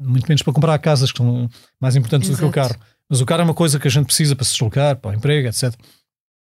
muito 0.00 0.26
menos 0.26 0.42
para 0.42 0.52
comprar 0.54 0.78
casas, 0.78 1.12
que 1.12 1.18
são 1.18 1.50
mais 1.78 1.96
importantes 1.96 2.30
Exato. 2.30 2.46
do 2.46 2.50
que 2.50 2.58
o 2.58 2.62
carro. 2.62 2.76
Mas 3.08 3.20
o 3.20 3.26
carro 3.26 3.42
é 3.42 3.44
uma 3.44 3.54
coisa 3.54 3.78
que 3.78 3.86
a 3.86 3.90
gente 3.90 4.06
precisa 4.06 4.34
para 4.34 4.44
se 4.44 4.52
deslocar, 4.52 4.96
para 4.96 5.12
o 5.12 5.14
emprego, 5.14 5.48
etc. 5.48 5.74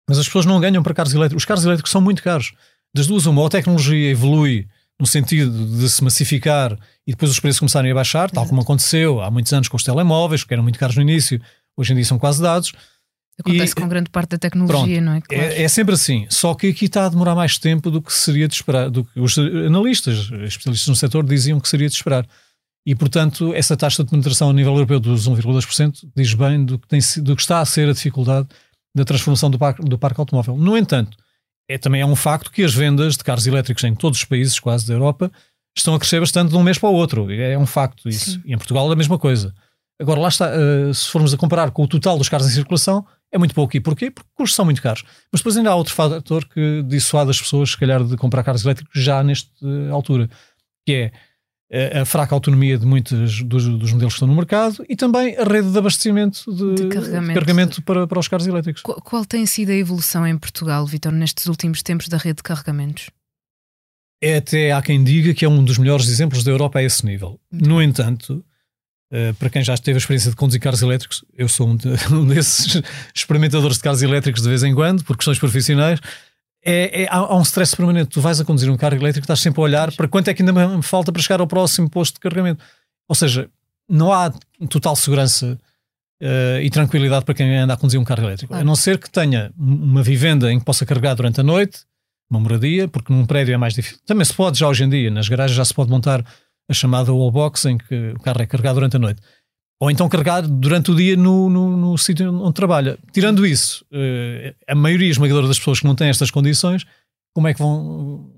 Mas 0.07 0.19
as 0.19 0.25
pessoas 0.25 0.45
não 0.45 0.59
ganham 0.59 0.83
para 0.83 0.93
carros 0.93 1.13
elétricos. 1.13 1.43
Os 1.43 1.45
carros 1.45 1.63
elétricos 1.63 1.91
são 1.91 2.01
muito 2.01 2.21
caros. 2.21 2.53
Das 2.93 3.07
duas, 3.07 3.25
uma, 3.25 3.39
ou 3.39 3.47
a 3.47 3.49
tecnologia 3.49 4.11
evolui 4.11 4.67
no 4.99 5.07
sentido 5.07 5.65
de 5.79 5.89
se 5.89 6.03
massificar 6.03 6.77
e 7.07 7.11
depois 7.11 7.31
os 7.31 7.39
preços 7.39 7.59
começarem 7.59 7.91
a 7.91 7.95
baixar, 7.95 8.29
tal 8.29 8.45
como 8.47 8.61
aconteceu 8.61 9.19
há 9.19 9.31
muitos 9.31 9.51
anos 9.51 9.67
com 9.67 9.75
os 9.75 9.83
telemóveis, 9.83 10.43
que 10.43 10.53
eram 10.53 10.61
muito 10.61 10.77
caros 10.77 10.95
no 10.95 11.01
início, 11.01 11.41
hoje 11.75 11.93
em 11.93 11.95
dia 11.95 12.05
são 12.05 12.19
quase 12.19 12.41
dados. 12.41 12.71
Acontece 13.39 13.71
e, 13.71 13.75
com 13.75 13.87
grande 13.87 14.11
parte 14.11 14.31
da 14.31 14.37
tecnologia, 14.37 15.01
pronto, 15.01 15.01
não 15.01 15.13
é? 15.13 15.21
Claro. 15.21 15.43
é? 15.43 15.63
É 15.63 15.67
sempre 15.67 15.95
assim, 15.95 16.27
só 16.29 16.53
que 16.53 16.67
aqui 16.67 16.85
está 16.85 17.05
a 17.05 17.09
demorar 17.09 17.33
mais 17.33 17.57
tempo 17.57 17.89
do 17.89 17.99
que 17.99 18.13
seria 18.13 18.47
de 18.47 18.53
esperar, 18.53 18.91
do 18.91 19.03
que 19.03 19.19
os 19.19 19.37
analistas, 19.39 20.29
especialistas 20.43 20.87
no 20.87 20.95
setor 20.95 21.25
diziam 21.25 21.59
que 21.59 21.67
seria 21.67 21.89
de 21.89 21.95
esperar. 21.95 22.27
E, 22.85 22.95
portanto, 22.95 23.53
essa 23.53 23.77
taxa 23.77 24.03
de 24.03 24.09
penetração 24.09 24.49
a 24.49 24.53
nível 24.53 24.73
europeu 24.73 24.99
dos 24.99 25.27
1,2% 25.27 26.09
diz 26.15 26.33
bem 26.33 26.65
do 26.65 26.79
que, 26.79 26.87
tem, 26.87 26.99
do 27.17 27.35
que 27.35 27.41
está 27.41 27.59
a 27.59 27.65
ser 27.65 27.89
a 27.89 27.93
dificuldade 27.93 28.47
da 28.95 29.05
transformação 29.05 29.49
do 29.49 29.59
parque, 29.59 29.83
do 29.83 29.97
parque 29.97 30.19
automóvel. 30.19 30.57
No 30.57 30.75
entanto, 30.77 31.15
é, 31.69 31.77
também 31.77 32.01
é 32.01 32.05
um 32.05 32.15
facto 32.15 32.51
que 32.51 32.63
as 32.63 32.73
vendas 32.73 33.15
de 33.15 33.23
carros 33.23 33.45
elétricos 33.45 33.83
em 33.83 33.93
todos 33.93 34.19
os 34.19 34.25
países 34.25 34.59
quase 34.59 34.87
da 34.87 34.93
Europa 34.93 35.31
estão 35.77 35.93
a 35.93 35.99
crescer 35.99 36.19
bastante 36.19 36.49
de 36.49 36.57
um 36.57 36.63
mês 36.63 36.77
para 36.77 36.89
o 36.89 36.93
outro. 36.93 37.31
É 37.31 37.57
um 37.57 37.65
facto 37.65 38.09
isso. 38.09 38.31
Sim. 38.31 38.41
E 38.45 38.53
em 38.53 38.57
Portugal 38.57 38.89
é 38.89 38.93
a 38.93 38.95
mesma 38.95 39.17
coisa. 39.17 39.53
Agora, 39.99 40.19
lá 40.19 40.27
está, 40.27 40.49
uh, 40.49 40.93
se 40.93 41.07
formos 41.09 41.33
a 41.33 41.37
comparar 41.37 41.69
com 41.71 41.83
o 41.83 41.87
total 41.87 42.17
dos 42.17 42.27
carros 42.27 42.47
em 42.47 42.49
circulação, 42.49 43.05
é 43.31 43.37
muito 43.37 43.53
pouco. 43.53 43.77
E 43.77 43.79
porquê? 43.79 44.09
Porque 44.09 44.27
os 44.31 44.35
custos 44.35 44.55
são 44.55 44.65
muito 44.65 44.81
caros. 44.81 45.03
Mas 45.31 45.41
depois 45.41 45.55
ainda 45.55 45.69
há 45.69 45.75
outro 45.75 45.93
fator 45.93 46.45
que 46.45 46.83
dissuade 46.83 47.29
as 47.29 47.39
pessoas, 47.39 47.69
se 47.69 47.77
calhar, 47.77 48.03
de 48.03 48.17
comprar 48.17 48.43
carros 48.43 48.65
elétricos 48.65 49.01
já 49.01 49.23
nesta 49.23 49.49
altura, 49.91 50.27
que 50.85 50.93
é 50.93 51.11
a 52.01 52.03
fraca 52.03 52.35
autonomia 52.35 52.77
de 52.77 52.85
muitos 52.85 53.41
dos, 53.43 53.65
dos, 53.65 53.93
modelos 53.93 54.13
que 54.13 54.17
estão 54.17 54.27
no 54.27 54.35
mercado 54.35 54.85
e 54.89 54.95
também 54.95 55.37
a 55.37 55.43
rede 55.45 55.71
de 55.71 55.77
abastecimento 55.77 56.43
de, 56.53 56.75
de 56.75 56.87
carregamento, 56.89 57.27
de 57.27 57.33
carregamento 57.33 57.81
para, 57.83 58.05
para 58.05 58.19
os 58.19 58.27
carros 58.27 58.45
elétricos. 58.45 58.81
Qual, 58.81 58.99
qual, 59.01 59.25
tem 59.25 59.45
sido 59.45 59.69
a 59.69 59.75
evolução 59.75 60.27
em 60.27 60.37
Portugal, 60.37 60.85
Vitor, 60.85 61.13
nestes 61.13 61.45
últimos 61.45 61.81
tempos 61.81 62.09
da 62.09 62.17
rede 62.17 62.37
de 62.37 62.43
carregamentos? 62.43 63.09
É 64.21 64.37
até 64.37 64.73
há 64.73 64.81
quem 64.81 65.01
diga 65.01 65.33
que 65.33 65.45
é 65.45 65.49
um 65.49 65.63
dos 65.63 65.77
melhores 65.77 66.09
exemplos 66.09 66.43
da 66.43 66.51
Europa 66.51 66.79
a 66.79 66.83
esse 66.83 67.05
nível. 67.05 67.39
No 67.49 67.81
entanto, 67.81 68.43
uh, 69.13 69.33
para 69.35 69.49
quem 69.49 69.63
já 69.63 69.75
teve 69.77 69.95
a 69.95 69.99
experiência 69.99 70.29
de 70.29 70.35
conduzir 70.35 70.59
carros 70.59 70.81
elétricos, 70.81 71.23
eu 71.37 71.47
sou 71.47 71.69
um, 71.69 71.77
de, 71.77 71.87
um 72.11 72.27
desses 72.27 72.81
experimentadores 73.15 73.77
de 73.77 73.83
carros 73.83 74.01
elétricos 74.01 74.43
de 74.43 74.49
vez 74.49 74.61
em 74.61 74.75
quando, 74.75 75.05
por 75.05 75.15
questões 75.15 75.39
profissionais 75.39 76.01
é, 76.63 77.03
é, 77.03 77.07
há 77.09 77.35
um 77.35 77.41
stress 77.41 77.75
permanente. 77.75 78.09
Tu 78.09 78.21
vais 78.21 78.39
a 78.39 78.45
conduzir 78.45 78.69
um 78.71 78.77
carro 78.77 78.95
elétrico, 78.95 79.25
estás 79.25 79.39
sempre 79.39 79.59
a 79.61 79.63
olhar 79.63 79.91
para 79.93 80.07
quanto 80.07 80.27
é 80.27 80.33
que 80.33 80.41
ainda 80.41 80.53
me 80.53 80.83
falta 80.83 81.11
para 81.11 81.21
chegar 81.21 81.39
ao 81.39 81.47
próximo 81.47 81.89
posto 81.89 82.15
de 82.15 82.19
carregamento. 82.19 82.63
Ou 83.07 83.15
seja, 83.15 83.49
não 83.89 84.13
há 84.13 84.31
total 84.69 84.95
segurança 84.95 85.57
uh, 86.21 86.61
e 86.61 86.69
tranquilidade 86.69 87.25
para 87.25 87.33
quem 87.33 87.57
anda 87.57 87.73
a 87.73 87.77
conduzir 87.77 87.99
um 87.99 88.03
carro 88.03 88.23
elétrico. 88.23 88.53
A 88.53 88.63
não 88.63 88.75
ser 88.75 88.97
que 88.97 89.09
tenha 89.09 89.51
uma 89.57 90.03
vivenda 90.03 90.51
em 90.51 90.59
que 90.59 90.65
possa 90.65 90.85
carregar 90.85 91.15
durante 91.15 91.39
a 91.41 91.43
noite, 91.43 91.79
uma 92.29 92.39
moradia, 92.39 92.87
porque 92.87 93.11
num 93.11 93.25
prédio 93.25 93.53
é 93.53 93.57
mais 93.57 93.73
difícil. 93.73 93.99
Também 94.05 94.23
se 94.23 94.33
pode 94.33 94.57
já 94.57 94.67
hoje 94.67 94.83
em 94.83 94.89
dia, 94.89 95.11
nas 95.11 95.27
garagens 95.27 95.57
já 95.57 95.65
se 95.65 95.73
pode 95.73 95.89
montar 95.89 96.23
a 96.69 96.73
chamada 96.73 97.11
wallbox 97.11 97.65
em 97.65 97.77
que 97.77 98.13
o 98.15 98.19
carro 98.21 98.41
é 98.41 98.45
carregado 98.45 98.75
durante 98.75 98.95
a 98.95 98.99
noite 98.99 99.21
ou 99.81 99.89
então 99.89 100.07
carregar 100.07 100.47
durante 100.47 100.91
o 100.91 100.95
dia 100.95 101.17
no, 101.17 101.49
no, 101.49 101.75
no 101.75 101.97
sítio 101.97 102.31
onde 102.31 102.53
trabalha. 102.53 102.99
Tirando 103.11 103.43
isso, 103.43 103.83
uh, 103.91 104.55
a 104.67 104.75
maioria 104.75 105.09
esmagadora 105.09 105.47
das 105.47 105.57
pessoas 105.57 105.79
que 105.79 105.87
não 105.87 105.95
têm 105.95 106.07
estas 106.07 106.29
condições, 106.29 106.85
como 107.33 107.47
é 107.47 107.53
que 107.53 107.59
vão 107.59 108.31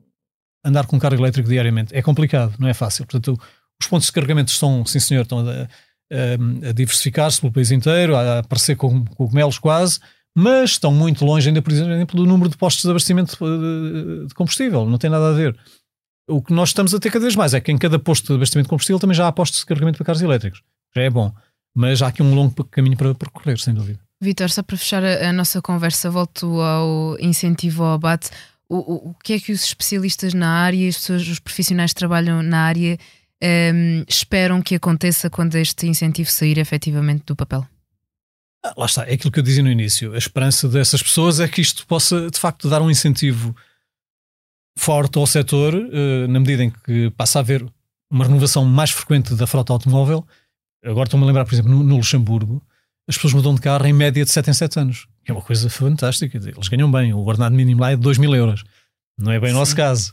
andar 0.63 0.87
com 0.87 0.97
carro 0.97 1.15
elétrico 1.15 1.49
diariamente? 1.49 1.93
É 1.93 2.01
complicado, 2.01 2.55
não 2.57 2.69
é 2.69 2.73
fácil. 2.73 3.05
Portanto, 3.05 3.37
os 3.81 3.87
pontos 3.87 4.07
de 4.07 4.13
carregamento 4.13 4.53
estão, 4.53 4.85
sim 4.85 5.01
senhor, 5.01 5.23
estão 5.23 5.39
a, 5.39 5.63
a, 5.63 6.69
a 6.69 6.71
diversificar-se 6.71 7.41
pelo 7.41 7.51
país 7.51 7.71
inteiro, 7.71 8.15
a 8.15 8.39
aparecer 8.39 8.77
com 8.77 9.03
cogumelos 9.03 9.59
quase, 9.59 9.99
mas 10.33 10.71
estão 10.71 10.93
muito 10.93 11.25
longe 11.25 11.49
ainda, 11.49 11.61
por 11.61 11.73
exemplo, 11.73 12.15
do 12.15 12.25
número 12.25 12.49
de 12.49 12.55
postos 12.55 12.83
de 12.83 12.89
abastecimento 12.89 13.35
de, 13.37 14.27
de 14.27 14.33
combustível. 14.33 14.85
Não 14.85 14.97
tem 14.97 15.09
nada 15.09 15.31
a 15.31 15.33
ver. 15.33 15.57
O 16.25 16.41
que 16.41 16.53
nós 16.53 16.69
estamos 16.69 16.93
a 16.93 16.99
ter 17.01 17.11
cada 17.11 17.23
vez 17.23 17.35
mais 17.35 17.53
é 17.53 17.59
que 17.59 17.69
em 17.69 17.77
cada 17.77 17.99
posto 17.99 18.27
de 18.27 18.33
abastecimento 18.35 18.67
de 18.67 18.69
combustível 18.69 18.97
também 18.97 19.13
já 19.13 19.27
há 19.27 19.31
postos 19.33 19.59
de 19.59 19.65
carregamento 19.65 19.97
para 19.97 20.05
carros 20.05 20.21
elétricos 20.21 20.63
já 20.95 21.01
é 21.01 21.09
bom. 21.09 21.33
Mas 21.75 22.01
há 22.01 22.07
aqui 22.07 22.21
um 22.21 22.35
longo 22.35 22.63
caminho 22.65 22.95
para 22.95 23.15
percorrer, 23.15 23.59
sem 23.59 23.73
dúvida. 23.73 23.99
Vitor, 24.21 24.49
só 24.49 24.63
para 24.63 24.77
fechar 24.77 25.03
a, 25.03 25.29
a, 25.29 25.33
nossa 25.33 25.61
conversa, 25.61 26.09
volto 26.09 26.61
ao 26.61 27.17
incentivo 27.19 27.83
ao 27.83 27.93
abate. 27.95 28.29
O, 28.69 28.77
o, 28.77 29.09
o, 29.09 29.15
que 29.23 29.33
é 29.33 29.39
que 29.39 29.51
os 29.51 29.63
especialistas 29.63 30.33
na 30.33 30.49
área, 30.49 30.87
as 30.87 30.95
pessoas, 30.95 31.27
os 31.27 31.39
profissionais 31.39 31.91
que 31.91 31.99
trabalham 31.99 32.41
na 32.41 32.59
área, 32.59 32.93
um, 32.93 33.45
ehm, 33.45 34.05
esperam 34.07 34.61
que 34.61 34.75
aconteça 34.75 35.29
quando 35.29 35.55
este 35.55 35.87
incentivo 35.87 36.29
sair 36.31 36.57
efetivamente 36.57 37.23
do 37.25 37.35
papel? 37.35 37.67
Ah, 38.63 38.73
lá 38.77 38.85
está, 38.85 39.05
é 39.05 39.13
aquilo 39.13 39.31
que 39.31 39.39
eu 39.39 39.43
dizia 39.43 39.61
no 39.61 39.69
início. 39.69 40.13
A 40.13 40.17
esperança 40.17 40.69
dessas 40.69 41.03
pessoas 41.03 41.41
é 41.41 41.47
que 41.47 41.59
isto 41.59 41.85
possa, 41.85 42.31
de 42.31 42.39
facto, 42.39 42.69
dar 42.69 42.81
um 42.81 42.89
incentivo 42.89 43.53
forte 44.77 45.17
ao 45.17 45.27
setor, 45.27 45.75
uh, 45.75 46.27
na 46.29 46.39
medida 46.39 46.63
em 46.63 46.69
que 46.69 47.11
passa 47.11 47.39
a 47.39 47.41
haver 47.41 47.65
uma 48.09 48.25
renovação 48.25 48.63
mais 48.63 48.91
frequente 48.91 49.35
da 49.35 49.45
frota 49.45 49.73
automóvel 49.73 50.25
Agora 50.83 51.07
estou-me 51.07 51.23
a 51.23 51.27
lembrar, 51.27 51.45
por 51.45 51.53
exemplo, 51.53 51.71
no, 51.71 51.83
no, 51.83 51.97
Luxemburgo, 51.97 52.61
as 53.07 53.15
pessoas 53.15 53.33
mudam 53.33 53.55
de 53.55 53.61
carro 53.61 53.85
em 53.85 53.93
média 53.93 54.23
de 54.23 54.29
7 54.29 54.49
em 54.49 54.53
7 54.53 54.79
anos. 54.79 55.07
Que 55.23 55.31
é 55.31 55.33
uma 55.33 55.41
coisa 55.41 55.69
fantástica. 55.69 56.37
Eles 56.37 56.67
ganham 56.67 56.91
bem. 56.91 57.13
O 57.13 57.19
ordenado 57.19 57.55
mínimo 57.55 57.81
lá 57.81 57.91
é 57.91 57.95
de 57.95 58.01
2 58.01 58.17
mil 58.17 58.35
euros. 58.35 58.63
Não 59.17 59.31
é 59.31 59.39
bem 59.39 59.49
Sim. 59.49 59.55
o 59.55 59.59
nosso 59.59 59.75
caso. 59.75 60.11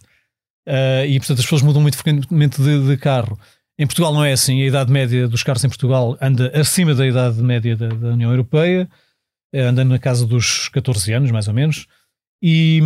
Uh, 0.68 1.06
e, 1.08 1.18
portanto, 1.18 1.38
as 1.38 1.44
pessoas 1.44 1.62
mudam 1.62 1.82
muito 1.82 1.96
frequentemente 1.96 2.62
de, 2.62 2.86
de, 2.86 2.96
carro. 2.96 3.38
Em 3.78 3.86
Portugal 3.86 4.12
não 4.12 4.24
é 4.24 4.32
assim. 4.32 4.62
A 4.62 4.66
idade 4.66 4.92
média 4.92 5.26
dos 5.26 5.42
carros 5.42 5.64
em 5.64 5.68
Portugal 5.68 6.16
anda 6.20 6.52
acima 6.58 6.94
da 6.94 7.06
idade 7.06 7.42
média 7.42 7.76
da, 7.76 7.88
da 7.88 8.08
União 8.08 8.30
Europeia. 8.30 8.88
Uh, 9.54 9.60
anda 9.62 9.84
na 9.84 9.98
casa 9.98 10.26
dos 10.26 10.68
14 10.68 11.12
anos, 11.12 11.30
mais 11.30 11.48
ou 11.48 11.54
menos. 11.54 11.86
E, 12.42 12.80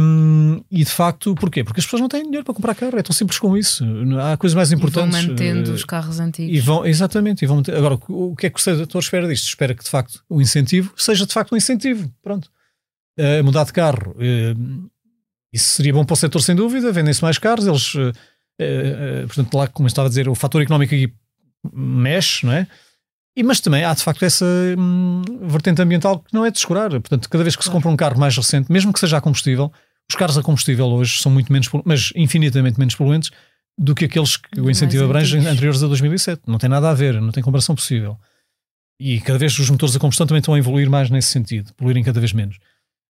e, 0.69 0.83
de 0.83 0.91
facto, 0.91 1.33
porquê? 1.37 1.63
Porque 1.63 1.79
as 1.79 1.87
pessoas 1.87 2.01
não 2.01 2.09
têm 2.09 2.25
dinheiro 2.25 2.45
para 2.45 2.55
comprar 2.55 2.75
carro, 2.75 2.99
é 2.99 3.03
tão 3.03 3.13
simples 3.13 3.39
com 3.39 3.57
isso. 3.57 3.85
Há 4.21 4.37
coisas 4.37 4.55
mais 4.55 4.73
importantes. 4.73 5.17
E 5.17 5.21
vão 5.21 5.31
mantendo 5.31 5.71
uh, 5.71 5.75
os 5.75 5.85
carros 5.85 6.19
antigos. 6.19 6.57
E 6.57 6.61
vão, 6.61 6.85
exatamente. 6.85 7.45
E 7.45 7.47
vão 7.47 7.63
Agora, 7.77 7.99
o 8.09 8.35
que 8.35 8.47
é 8.47 8.51
que 8.51 8.59
o 8.59 8.63
setor 8.63 8.99
espera 8.99 9.29
disto? 9.29 9.47
Espera 9.47 9.73
que 9.73 9.85
de 9.85 9.91
facto 9.91 10.25
o 10.29 10.41
incentivo 10.41 10.93
seja 10.97 11.25
de 11.25 11.33
facto 11.33 11.53
um 11.53 11.57
incentivo. 11.57 12.13
Pronto. 12.21 12.51
Uh, 13.19 13.45
mudar 13.45 13.65
de 13.65 13.73
carro. 13.73 14.17
Uh, 14.17 14.91
isso 15.53 15.69
seria 15.69 15.93
bom 15.93 16.05
para 16.05 16.15
o 16.15 16.17
setor, 16.17 16.41
sem 16.41 16.57
dúvida. 16.57 16.91
Vendem-se 16.91 17.23
mais 17.23 17.39
carros. 17.39 17.65
Eles, 17.65 17.93
portanto, 19.29 19.55
lá, 19.55 19.69
como 19.69 19.87
eu 19.87 19.89
estava 19.89 20.07
a 20.07 20.09
dizer, 20.09 20.29
o 20.29 20.35
fator 20.35 20.61
económico 20.61 20.93
aqui 20.93 21.13
mexe, 21.73 22.45
não 22.45 22.53
é? 22.53 22.67
E, 23.37 23.43
mas 23.43 23.61
também 23.61 23.85
há 23.85 23.93
de 23.93 24.03
facto 24.03 24.25
essa 24.25 24.45
hum, 24.79 25.23
vertente 25.43 25.83
ambiental 25.83 26.21
que 26.21 26.33
não 26.33 26.45
é 26.45 26.51
de 26.51 26.55
descurar. 26.55 26.91
Portanto, 26.91 27.29
cada 27.29 27.43
vez 27.43 27.57
que 27.57 27.65
se 27.65 27.71
compra 27.71 27.91
um 27.91 27.97
carro 27.97 28.19
mais 28.19 28.37
recente, 28.37 28.71
mesmo 28.71 28.93
que 28.93 29.01
seja 29.01 29.17
a 29.17 29.21
combustível, 29.21 29.73
os 30.09 30.17
carros 30.17 30.39
a 30.39 30.43
combustível 30.43 30.87
hoje 30.87 31.21
são 31.21 31.33
muito 31.33 31.53
menos, 31.53 31.69
mas 31.85 32.13
infinitamente 32.15 32.79
menos 32.79 32.95
poluentes 32.95 33.31
do 33.77 33.95
que 33.95 34.05
aqueles 34.05 34.37
que 34.37 34.61
o 34.61 34.71
incentivo 34.71 35.05
abrange 35.05 35.37
anteriores 35.37 35.83
a 35.83 35.89
2007. 35.89 36.43
Não 36.47 36.59
tem 36.59 36.69
nada 36.69 36.91
a 36.91 36.95
ver, 36.95 37.21
não 37.21 37.33
tem 37.33 37.43
comparação 37.43 37.75
possível. 37.75 38.17
E 39.01 39.21
cada 39.21 39.39
vez 39.39 39.59
os 39.59 39.69
motores 39.69 39.97
a 39.97 39.99
combustão 39.99 40.27
também 40.27 40.39
estão 40.39 40.55
a 40.55 40.59
evoluir 40.59 40.89
mais 40.89 41.11
nesse 41.11 41.29
sentido, 41.29 41.75
poluírem 41.75 42.05
cada 42.05 42.21
vez 42.21 42.33
menos. 42.33 42.59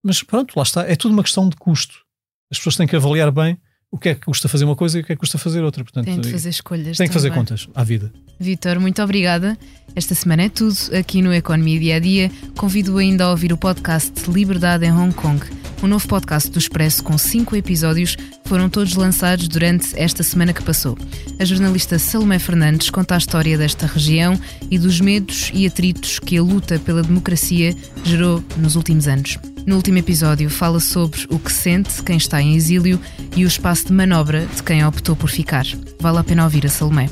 Mas 0.02 0.22
pronto, 0.22 0.54
lá 0.56 0.62
está. 0.62 0.82
É 0.82 0.96
tudo 0.96 1.12
uma 1.12 1.22
questão 1.22 1.48
de 1.48 1.56
custo. 1.56 2.04
As 2.50 2.58
pessoas 2.58 2.76
têm 2.76 2.86
que 2.86 2.96
avaliar 2.96 3.30
bem 3.30 3.56
o 3.90 3.98
que 3.98 4.10
é 4.10 4.14
que 4.14 4.26
custa 4.26 4.48
fazer 4.48 4.64
uma 4.64 4.76
coisa 4.76 4.98
e 4.98 5.00
o 5.00 5.04
que 5.04 5.12
é 5.12 5.16
que 5.16 5.20
custa 5.20 5.38
fazer 5.38 5.62
outra. 5.62 5.82
Portanto, 5.82 6.04
tem 6.04 6.20
de 6.20 6.30
fazer 6.30 6.50
escolhas. 6.50 6.96
Tem 6.96 7.08
que 7.08 7.14
fazer 7.14 7.32
contas 7.32 7.68
à 7.74 7.82
vida. 7.82 8.12
Vitor, 8.38 8.78
muito 8.78 9.02
obrigada. 9.02 9.58
Esta 9.96 10.14
semana 10.14 10.44
é 10.44 10.48
tudo 10.48 10.76
aqui 10.96 11.22
no 11.22 11.34
Economia 11.34 11.80
Dia 11.80 11.96
a 11.96 11.98
Dia. 11.98 12.30
Convido 12.56 12.96
ainda 12.98 13.24
a 13.24 13.30
ouvir 13.30 13.52
o 13.52 13.56
podcast 13.56 14.12
Liberdade 14.30 14.84
em 14.84 14.92
Hong 14.92 15.12
Kong. 15.14 15.44
O 15.80 15.86
um 15.86 15.88
novo 15.88 16.06
podcast 16.06 16.50
do 16.50 16.58
Expresso 16.58 17.02
com 17.02 17.16
cinco 17.16 17.56
episódios 17.56 18.16
foram 18.44 18.68
todos 18.68 18.94
lançados 18.94 19.48
durante 19.48 19.98
esta 19.98 20.22
semana 20.22 20.52
que 20.52 20.62
passou. 20.62 20.96
A 21.38 21.44
jornalista 21.44 21.98
Salomé 21.98 22.38
Fernandes 22.38 22.90
conta 22.90 23.14
a 23.14 23.18
história 23.18 23.56
desta 23.56 23.86
região 23.86 24.38
e 24.70 24.78
dos 24.78 25.00
medos 25.00 25.50
e 25.54 25.66
atritos 25.66 26.18
que 26.18 26.36
a 26.36 26.42
luta 26.42 26.78
pela 26.78 27.02
democracia 27.02 27.74
gerou 28.04 28.44
nos 28.56 28.76
últimos 28.76 29.08
anos. 29.08 29.38
No 29.68 29.76
último 29.76 29.98
episódio, 29.98 30.48
fala 30.48 30.80
sobre 30.80 31.26
o 31.28 31.38
que 31.38 31.52
sente 31.52 32.02
quem 32.02 32.16
está 32.16 32.40
em 32.40 32.56
exílio 32.56 32.98
e 33.36 33.44
o 33.44 33.46
espaço 33.46 33.88
de 33.88 33.92
manobra 33.92 34.46
de 34.46 34.62
quem 34.62 34.82
optou 34.82 35.14
por 35.14 35.28
ficar. 35.28 35.66
Vale 36.00 36.16
a 36.16 36.24
pena 36.24 36.44
ouvir 36.44 36.64
a 36.64 36.70
Salomé. 36.70 37.10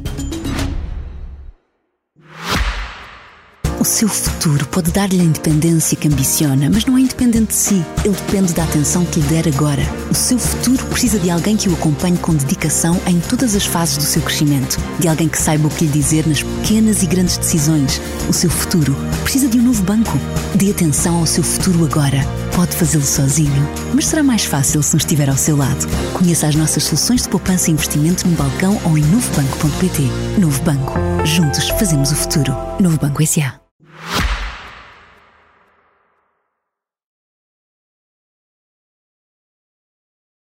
O 3.82 3.84
seu 3.84 4.08
futuro 4.08 4.64
pode 4.68 4.92
dar-lhe 4.92 5.20
a 5.20 5.24
independência 5.24 5.98
que 5.98 6.08
ambiciona, 6.08 6.70
mas 6.72 6.86
não 6.86 7.00
é 7.00 7.02
independente 7.02 7.48
de 7.48 7.56
si. 7.56 7.84
Ele 8.06 8.14
depende 8.14 8.54
da 8.54 8.64
atenção 8.64 9.04
que 9.04 9.20
lhe 9.20 9.28
der 9.28 9.48
agora. 9.48 9.82
O 10.12 10.14
seu 10.14 10.38
futuro 10.38 10.86
precisa 10.86 11.18
de 11.18 11.32
alguém 11.32 11.58
que 11.58 11.68
o 11.68 11.74
acompanhe 11.74 12.16
com 12.20 12.36
dedicação 12.36 13.02
em 13.08 13.20
todas 13.20 13.56
as 13.56 13.66
fases 13.66 13.98
do 13.98 14.04
seu 14.04 14.22
crescimento. 14.22 14.78
De 15.00 15.08
alguém 15.08 15.28
que 15.28 15.42
saiba 15.42 15.68
o 15.68 15.72
que 15.72 15.86
lhe 15.86 15.92
dizer 15.92 16.28
nas 16.28 16.44
pequenas 16.44 17.02
e 17.02 17.08
grandes 17.08 17.38
decisões. 17.38 18.00
O 18.30 18.34
seu 18.34 18.52
futuro 18.52 18.96
precisa 19.24 19.48
de 19.48 19.58
um 19.58 19.64
novo 19.64 19.82
banco. 19.82 20.16
Dê 20.54 20.70
atenção 20.70 21.16
ao 21.16 21.26
seu 21.26 21.44
futuro 21.44 21.84
agora. 21.84 22.20
Pode 22.56 22.76
fazê-lo 22.76 23.04
sozinho, 23.04 23.68
mas 23.96 24.06
será 24.06 24.22
mais 24.22 24.46
fácil 24.46 24.84
se 24.84 24.94
nos 24.94 25.04
estiver 25.04 25.28
ao 25.28 25.38
seu 25.38 25.58
lado. 25.58 25.88
Conheça 26.14 26.46
as 26.46 26.54
nossas 26.54 26.84
soluções 26.84 27.24
de 27.24 27.30
poupança 27.30 27.72
e 27.72 27.74
investimento 27.74 28.28
no 28.28 28.36
balcão 28.36 28.80
ou 28.86 28.96
em 28.96 29.02
novobanco.pt. 29.02 30.04
Novo 30.40 30.62
Banco. 30.62 30.94
Juntos 31.26 31.68
fazemos 31.70 32.12
o 32.12 32.16
futuro. 32.16 32.56
Novo 32.80 33.00
Banco 33.00 33.24
S.A. 33.24 33.61